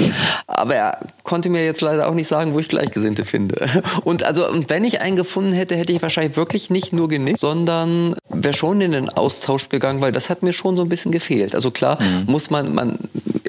[0.46, 3.68] Aber er konnte mir jetzt leider auch nicht sagen, wo ich Gleichgesinnte finde.
[4.04, 7.38] Und also, und wenn ich einen gefunden hätte, hätte ich wahrscheinlich wirklich nicht nur genickt,
[7.38, 11.12] sondern wäre schon in den Austausch gegangen, weil das hat mir schon so ein bisschen
[11.12, 11.54] gefehlt.
[11.54, 12.30] Also klar mhm.
[12.30, 12.98] muss man, man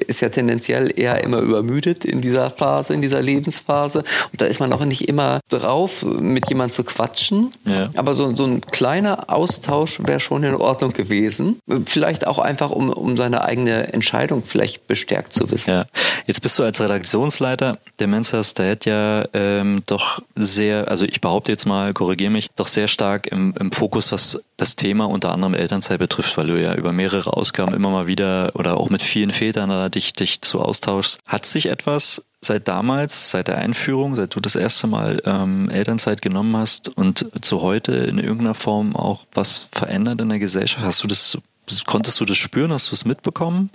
[0.06, 3.98] ist ja tendenziell eher immer übermüdet in dieser Phase, in dieser Lebensphase.
[4.32, 7.52] Und da ist man auch nicht immer drauf, mit jemandem zu quatschen.
[7.64, 7.90] Ja.
[7.94, 11.60] Aber so, so ein kleiner Austausch wäre schon in Ordnung gewesen.
[11.86, 15.70] Vielleicht auch einfach, um, um seine eigene Entscheidung vielleicht bestärkt zu wissen.
[15.70, 15.86] Ja.
[16.26, 21.52] Jetzt bist du als Redaktionsleiter der Mensas Diet ja ähm, doch sehr, also ich behaupte
[21.52, 25.54] jetzt mal, korrigiere mich, doch sehr stark im, im Fokus, was das Thema unter anderem
[25.54, 29.30] Elternzeit betrifft, weil du ja über mehrere Ausgaben immer mal wieder oder auch mit vielen
[29.30, 31.18] Vätern dich, dich zu austauschst.
[31.26, 36.22] Hat sich etwas seit damals, seit der Einführung, seit du das erste Mal ähm, Elternzeit
[36.22, 40.84] genommen hast und zu heute in irgendeiner Form auch was verändert in der Gesellschaft?
[40.84, 41.38] Hast du das
[41.86, 42.72] Konntest du das spüren?
[42.72, 43.68] Hast du es mitbekommen,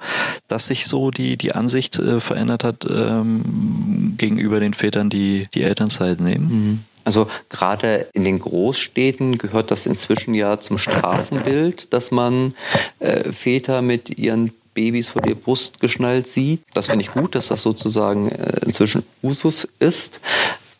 [0.48, 5.62] dass sich so die, die Ansicht äh, verändert hat ähm, gegenüber den Vätern, die die
[5.62, 6.46] Elternzeit nehmen?
[6.46, 6.80] Mhm.
[7.06, 12.54] Also gerade in den Großstädten gehört das inzwischen ja zum Straßenbild, dass man
[13.00, 16.62] äh, Väter mit ihren Babys vor der Brust geschnallt sieht.
[16.74, 20.20] Das finde ich gut, dass das sozusagen äh, inzwischen Usus ist.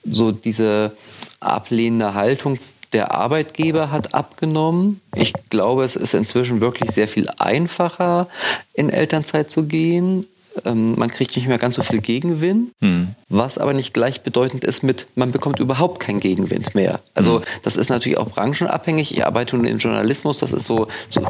[0.04, 0.96] So diese
[1.40, 2.60] ablehnende Haltung
[2.94, 5.02] der Arbeitgeber hat abgenommen.
[5.16, 8.28] Ich glaube, es ist inzwischen wirklich sehr viel einfacher,
[8.74, 10.28] in Elternzeit zu gehen.
[10.66, 13.10] Ähm, man kriegt nicht mehr ganz so viel Gegenwind, mhm.
[13.30, 17.00] was aber nicht gleichbedeutend ist mit, man bekommt überhaupt keinen Gegenwind mehr.
[17.14, 17.44] Also mhm.
[17.64, 19.12] das ist natürlich auch branchenabhängig.
[19.12, 21.22] Ich arbeite nun im Journalismus, das ist so, so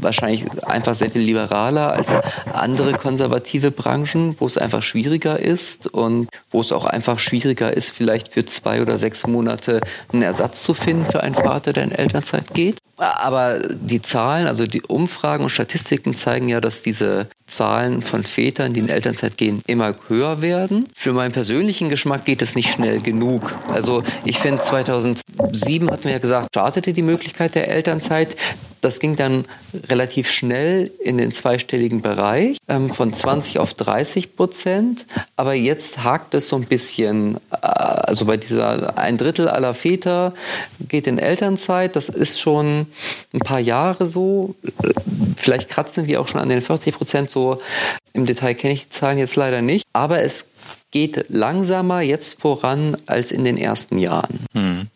[0.00, 2.08] wahrscheinlich einfach sehr viel liberaler als
[2.52, 7.90] andere konservative Branchen, wo es einfach schwieriger ist und wo es auch einfach schwieriger ist,
[7.90, 9.80] vielleicht für zwei oder sechs Monate
[10.12, 12.76] einen Ersatz zu finden für einen Vater, der in Elternzeit geht.
[12.96, 18.72] Aber die Zahlen, also die Umfragen und Statistiken zeigen ja, dass diese Zahlen von Vätern,
[18.72, 20.88] die in Elternzeit gehen, immer höher werden.
[20.94, 23.54] Für meinen persönlichen Geschmack geht es nicht schnell genug.
[23.72, 28.36] Also ich finde 2007 hat man ja gesagt, startete die Möglichkeit der Elternzeit.
[28.86, 29.46] Das ging dann
[29.88, 35.06] relativ schnell in den zweistelligen Bereich ähm, von 20 auf 30 Prozent.
[35.34, 37.38] Aber jetzt hakt es so ein bisschen.
[37.50, 40.34] Äh, also bei dieser ein Drittel aller Väter
[40.88, 41.96] geht in Elternzeit.
[41.96, 42.86] Das ist schon
[43.32, 44.54] ein paar Jahre so.
[45.34, 47.60] Vielleicht kratzen wir auch schon an den 40 Prozent so.
[48.12, 49.84] Im Detail kenne ich die Zahlen jetzt leider nicht.
[49.94, 50.46] Aber es
[50.92, 54.46] geht langsamer jetzt voran als in den ersten Jahren.
[54.52, 54.86] Hm.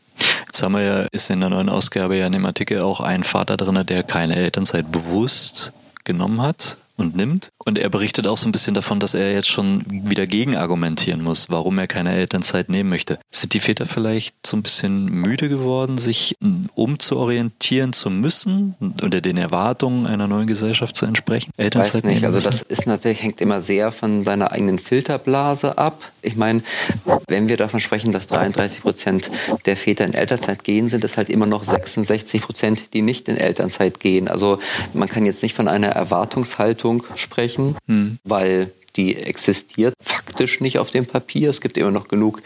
[0.51, 3.23] Jetzt haben wir ja, ist in der neuen Ausgabe ja in dem Artikel auch ein
[3.23, 7.51] Vater drin, der keine Elternzeit bewusst genommen hat und nimmt.
[7.59, 11.23] Und er berichtet auch so ein bisschen davon, dass er jetzt schon wieder gegen argumentieren
[11.23, 13.19] muss, warum er keine Elternzeit nehmen möchte.
[13.31, 16.37] Sind die Väter vielleicht so ein bisschen müde geworden, sich
[16.75, 21.51] umzuorientieren zu müssen oder den Erwartungen einer neuen Gesellschaft zu entsprechen?
[21.57, 22.25] Elternzeit Weiß nicht.
[22.25, 26.03] Also das ist natürlich hängt immer sehr von seiner eigenen Filterblase ab.
[26.23, 26.63] Ich meine,
[27.29, 29.31] wenn wir davon sprechen, dass 33 Prozent
[29.67, 33.37] der Väter in Elternzeit gehen, sind es halt immer noch 66 Prozent, die nicht in
[33.37, 34.29] Elternzeit gehen.
[34.29, 34.59] Also
[34.93, 38.19] man kann jetzt nicht von einer Erwartungshaltung Verpflichtung sprechen, hm.
[38.25, 41.49] weil die existiert faktisch nicht auf dem Papier.
[41.51, 42.43] Es gibt immer noch genug,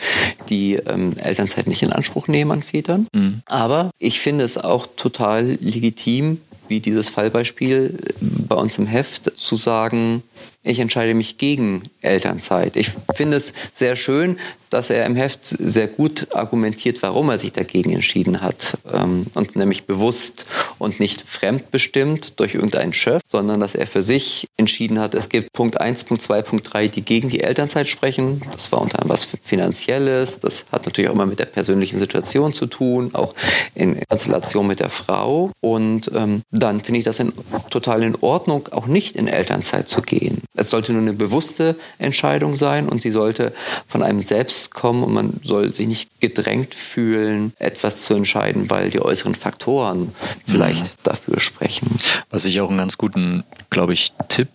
[0.51, 3.07] die ähm, Elternzeit nicht in Anspruch nehmen an Vätern.
[3.15, 3.41] Mhm.
[3.47, 9.57] Aber ich finde es auch total legitim, wie dieses Fallbeispiel bei uns im Heft, zu
[9.57, 10.23] sagen,
[10.64, 12.77] ich entscheide mich gegen Elternzeit.
[12.77, 14.38] Ich finde es sehr schön,
[14.74, 18.77] dass er im Heft sehr gut argumentiert, warum er sich dagegen entschieden hat.
[18.92, 20.46] Ähm, und nämlich bewusst
[20.79, 25.53] und nicht fremdbestimmt durch irgendeinen Chef, sondern dass er für sich entschieden hat, es gibt
[25.53, 28.42] Punkt 1, Punkt 2, Punkt 3, die gegen die Elternzeit sprechen.
[28.53, 30.40] Das war unter anderem was Finanzielles.
[30.40, 33.35] Das hat natürlich auch immer mit der persönlichen Situation zu tun, auch
[33.77, 35.53] in Konstellation mit der Frau.
[35.61, 37.33] Und ähm, dann finde ich das in,
[37.70, 40.42] total in Ordnung, auch nicht in Elternzeit zu gehen.
[40.55, 43.53] Es sollte nur eine bewusste Entscheidung sein und sie sollte
[43.88, 48.90] von einem selbst kommen und man soll sich nicht gedrängt fühlen, etwas zu entscheiden, weil
[48.90, 50.14] die äußeren Faktoren
[50.47, 50.90] vielleicht mhm.
[51.03, 51.88] dafür sprechen.
[52.31, 54.49] Was ich auch einen ganz guten, glaube ich, Tipp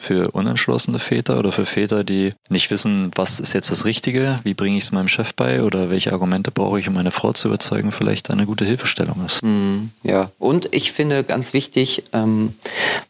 [0.00, 4.54] für unentschlossene Väter oder für Väter, die nicht wissen, was ist jetzt das Richtige, wie
[4.54, 7.48] bringe ich es meinem Chef bei oder welche Argumente brauche ich, um meine Frau zu
[7.48, 9.42] überzeugen, vielleicht eine gute Hilfestellung ist.
[9.42, 12.54] Mhm, ja, und ich finde ganz wichtig, ähm,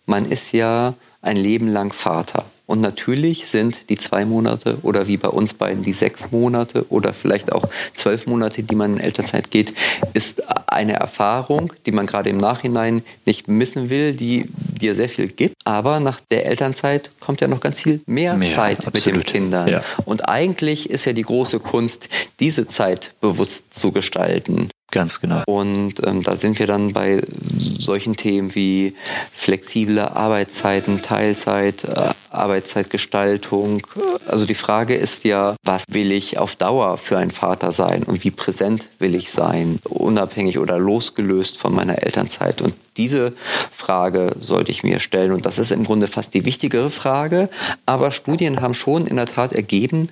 [0.07, 2.44] man ist ja ein Leben lang Vater.
[2.70, 7.12] Und natürlich sind die zwei Monate oder wie bei uns beiden die sechs Monate oder
[7.12, 9.74] vielleicht auch zwölf Monate, die man in Elternzeit geht,
[10.14, 14.48] ist eine Erfahrung, die man gerade im Nachhinein nicht missen will, die
[14.80, 15.56] dir sehr viel gibt.
[15.64, 18.94] Aber nach der Elternzeit kommt ja noch ganz viel mehr, mehr Zeit absolut.
[18.94, 19.68] mit den Kindern.
[19.68, 19.83] Ja.
[20.04, 24.70] Und eigentlich ist ja die große Kunst, diese Zeit bewusst zu gestalten.
[24.90, 25.42] Ganz genau.
[25.46, 27.22] Und ähm, da sind wir dann bei
[27.79, 28.94] solchen Themen wie
[29.33, 33.87] flexible Arbeitszeiten, Teilzeit, äh, Arbeitszeitgestaltung.
[34.26, 38.24] Also die Frage ist ja, was will ich auf Dauer für ein Vater sein und
[38.24, 42.61] wie präsent will ich sein, unabhängig oder losgelöst von meiner Elternzeit.
[42.61, 43.33] Und diese
[43.74, 45.33] Frage sollte ich mir stellen.
[45.33, 47.48] Und das ist im Grunde fast die wichtigere Frage.
[47.87, 50.09] Aber Studien haben schon in der Tat ergeben,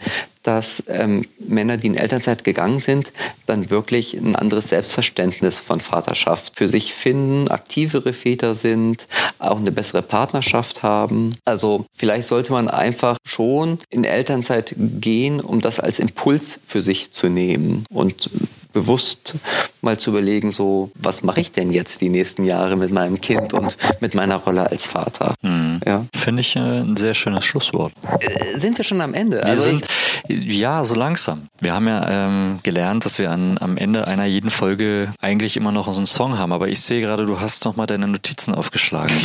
[0.49, 3.13] dass ähm, Männer, die in Elternzeit gegangen sind,
[3.45, 9.09] dann wirklich ein anderes Selbstverständnis von Vaterschaft für sich finden, aktivere Väter sind,
[9.39, 11.35] auch eine bessere Partnerschaft haben.
[11.45, 17.11] Also vielleicht sollte man einfach schon in Elternzeit gehen, um das als Impuls für sich
[17.11, 18.31] zu nehmen und
[18.79, 19.35] bewusst
[19.83, 23.53] mal zu überlegen, so, was mache ich denn jetzt die nächsten Jahre mit meinem Kind
[23.53, 25.35] und mit meiner Rolle als Vater?
[25.43, 25.81] Hm.
[25.85, 26.05] Ja.
[26.15, 27.93] Finde ich äh, ein sehr schönes Schlusswort.
[28.21, 29.39] Äh, sind wir schon am Ende?
[29.39, 29.87] Wir also sind,
[30.29, 31.49] ja, so langsam.
[31.61, 35.73] Wir haben ja ähm, gelernt, dass wir an, am Ende einer jeden Folge eigentlich immer
[35.73, 38.55] noch so einen Song haben, aber ich sehe gerade, du hast noch mal deine Notizen
[38.55, 39.17] aufgeschlagen.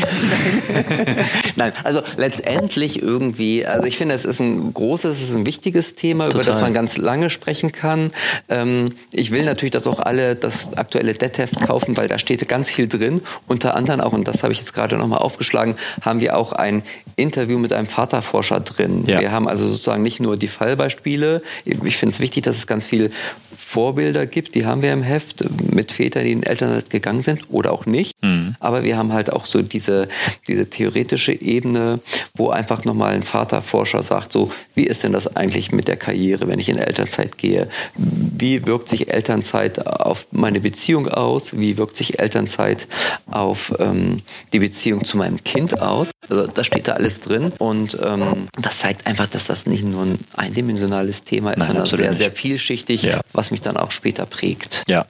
[1.56, 5.96] Nein, also letztendlich irgendwie, also ich finde, es ist ein großes, es ist ein wichtiges
[5.96, 6.42] Thema, Total.
[6.42, 8.12] über das man ganz lange sprechen kann.
[8.50, 12.70] Ähm, ich will natürlich, dass auch alle das aktuelle Dead-Heft kaufen, weil da steht ganz
[12.70, 13.22] viel drin.
[13.48, 16.84] Unter anderem auch, und das habe ich jetzt gerade nochmal aufgeschlagen, haben wir auch ein
[17.16, 19.06] Interview mit einem Vaterforscher drin.
[19.06, 19.20] Ja.
[19.20, 21.42] Wir haben also sozusagen nicht nur die Fallbeispiele.
[21.66, 23.12] Ich finde es wichtig, dass es ganz viel
[23.58, 27.72] Vorbilder gibt, die haben wir im Heft mit Vätern, die in Elternzeit gegangen sind oder
[27.72, 28.16] auch nicht.
[28.22, 28.56] Mhm.
[28.60, 30.08] Aber wir haben halt auch so diese,
[30.48, 32.00] diese theoretische Ebene,
[32.36, 36.48] wo einfach nochmal ein Vaterforscher sagt, so, wie ist denn das eigentlich mit der Karriere,
[36.48, 37.68] wenn ich in Elternzeit gehe?
[37.96, 41.58] Wie wirkt sich Elternzeit auf meine Beziehung aus?
[41.58, 42.88] Wie wirkt sich Elternzeit
[43.30, 44.22] auf ähm,
[44.54, 46.12] die Beziehung zu meinem Kind aus?
[46.30, 50.04] Also das steht da alles drin und ähm, das zeigt einfach, dass das nicht nur
[50.04, 52.18] ein eindimensionales Thema ist, Nein, sondern sehr, nicht.
[52.18, 53.22] sehr vielschichtig, ja.
[53.34, 54.84] was mich dann auch später prägt.
[54.88, 55.06] Ja,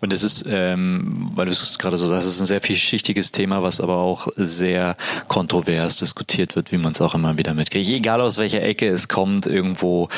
[0.00, 3.32] und es ist, ähm, weil du es gerade so sagst, es ist ein sehr vielschichtiges
[3.32, 4.96] Thema, was aber auch sehr
[5.28, 7.88] kontrovers diskutiert wird, wie man es auch immer wieder mitkriegt.
[7.88, 10.08] Egal aus welcher Ecke es kommt, irgendwo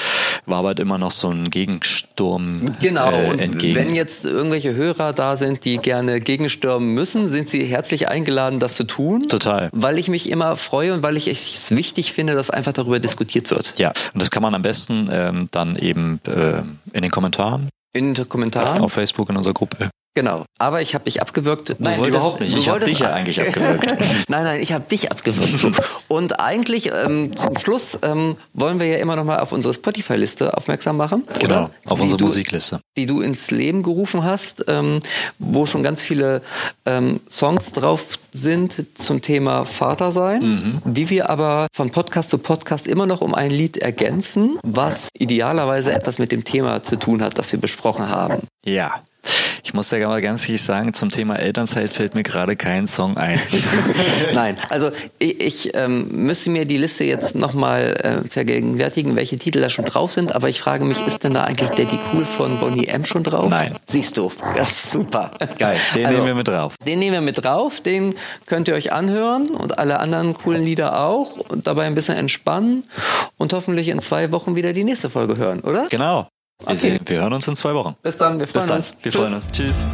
[0.44, 3.11] wabert immer noch so ein Gegensturm genau.
[3.11, 3.77] äh, entgegen.
[3.77, 8.75] Wenn jetzt irgendwelche Hörer da sind, die gerne gegenstürmen müssen, sind sie herzlich eingeladen, das
[8.75, 9.29] zu tun.
[9.29, 9.70] Total.
[9.72, 13.50] Weil ich mich immer freue und weil ich es wichtig finde, dass einfach darüber diskutiert
[13.50, 13.74] wird.
[13.76, 16.62] Ja, und das kann man am besten ähm, dann eben äh,
[16.92, 18.80] in den Kommentaren in den Kommentaren.
[18.82, 19.90] Auf Facebook in unserer Gruppe.
[20.16, 20.46] Genau.
[20.59, 21.68] Aber ich habe dich abgewürgt.
[21.68, 22.57] Du nein, wolltest, überhaupt nicht.
[22.57, 23.90] Ich habe dich ja eigentlich abgewürgt.
[24.29, 25.79] nein, nein, ich habe dich abgewürgt.
[26.09, 30.57] Und eigentlich ähm, zum Schluss ähm, wollen wir ja immer noch mal auf unsere Spotify-Liste
[30.57, 31.24] aufmerksam machen.
[31.38, 31.70] Genau, oder?
[31.85, 32.81] auf unsere du, Musikliste.
[32.96, 35.00] Die du ins Leben gerufen hast, ähm,
[35.38, 36.40] wo schon ganz viele
[36.87, 40.83] ähm, Songs drauf sind zum Thema Vatersein, mhm.
[40.87, 45.92] die wir aber von Podcast zu Podcast immer noch um ein Lied ergänzen, was idealerweise
[45.92, 48.46] etwas mit dem Thema zu tun hat, das wir besprochen haben.
[48.64, 49.02] Ja.
[49.66, 53.16] Ich muss ja mal ganz ehrlich sagen, zum Thema Elternzeit fällt mir gerade kein Song
[53.16, 53.40] ein.
[54.33, 59.61] Nein, also ich, ich ähm, müsste mir die Liste jetzt nochmal äh, vergegenwärtigen, welche Titel
[59.61, 62.61] da schon drauf sind, aber ich frage mich, ist denn da eigentlich Daddy Cool von
[62.61, 63.48] Bonnie M schon drauf?
[63.50, 63.74] Nein.
[63.87, 65.33] Siehst du, das ist super.
[65.59, 66.76] Geil, den also, nehmen wir mit drauf.
[66.87, 68.14] Den nehmen wir mit drauf, den
[68.46, 72.85] könnt ihr euch anhören und alle anderen coolen Lieder auch und dabei ein bisschen entspannen
[73.37, 75.88] und hoffentlich in zwei Wochen wieder die nächste Folge hören, oder?
[75.90, 76.29] Genau.
[76.62, 76.73] Okay.
[76.73, 77.97] Wir, sehen, wir hören uns in zwei Wochen.
[78.03, 78.77] Bis dann, wir freuen Bis dann.
[78.79, 78.95] uns.
[79.03, 79.21] Wir Tschüss.
[79.21, 79.49] freuen uns.
[79.49, 79.87] Tschüss.